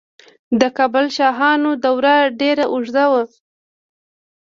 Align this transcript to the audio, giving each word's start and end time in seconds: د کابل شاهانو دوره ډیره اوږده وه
د 0.59 0.61
کابل 0.77 1.05
شاهانو 1.17 1.71
دوره 1.85 2.15
ډیره 2.39 2.65
اوږده 2.73 3.05
وه 3.11 3.23